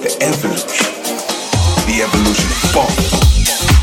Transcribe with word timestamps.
the 0.00 0.16
evolution, 0.22 0.86
the 1.86 2.02
evolution 2.02 2.48
funk. 2.72 3.79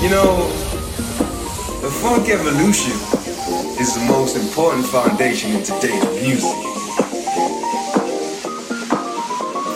You 0.00 0.08
know, 0.08 0.48
the 1.84 1.90
funk 2.00 2.30
evolution 2.30 2.96
is 3.76 3.92
the 3.92 4.04
most 4.08 4.34
important 4.34 4.86
foundation 4.86 5.52
in 5.52 5.62
today's 5.62 6.02
music. 6.24 6.56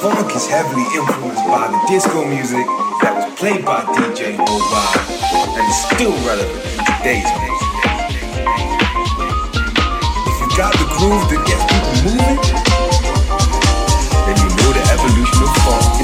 Funk 0.01 0.35
is 0.35 0.47
heavily 0.49 0.89
influenced 0.97 1.45
by 1.45 1.69
the 1.69 1.77
disco 1.93 2.25
music 2.25 2.65
that 3.05 3.13
was 3.21 3.39
played 3.39 3.67
by 3.67 3.85
DJ 4.01 4.33
Mobile 4.33 4.97
and 5.61 5.65
is 5.69 5.81
still 5.93 6.17
relevant 6.25 6.73
in 6.73 6.81
today's 6.89 7.29
music. 7.45 7.69
If 10.25 10.37
you 10.41 10.49
got 10.57 10.73
the 10.73 10.89
groove 10.89 11.21
that 11.29 11.45
gets 11.45 11.65
people 11.69 11.95
moving, 12.01 12.41
then 14.25 14.37
you 14.41 14.49
know 14.57 14.73
the 14.73 14.85
evolution 14.89 15.43
of 15.45 15.53
funk 15.69 16.04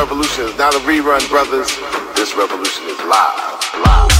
revolution 0.00 0.46
is 0.46 0.56
not 0.56 0.74
a 0.74 0.78
rerun, 0.78 1.28
brothers. 1.28 1.68
This 2.16 2.34
revolution 2.34 2.84
is 2.86 2.98
live. 3.00 3.84
Live. 3.84 4.19